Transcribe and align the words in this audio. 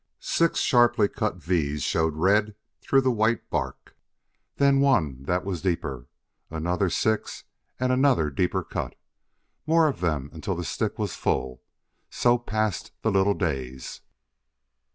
Six 0.19 0.59
sharply 0.59 1.07
cut 1.07 1.35
V's 1.35 1.83
showed 1.83 2.15
red 2.15 2.55
through 2.81 3.01
the 3.01 3.11
white 3.11 3.47
bark, 3.51 3.95
then 4.55 4.79
one 4.79 5.17
that 5.25 5.45
was 5.45 5.61
deeper; 5.61 6.07
another 6.49 6.89
six 6.89 7.43
and 7.79 7.91
another 7.91 8.31
deeper 8.31 8.63
cut; 8.63 8.95
more 9.67 9.87
of 9.87 9.99
them 10.01 10.31
until 10.33 10.55
the 10.55 10.63
stick 10.63 10.97
was 10.97 11.13
full: 11.13 11.61
so 12.09 12.39
passed 12.39 12.91
the 13.03 13.11
little 13.11 13.35
days. 13.35 14.01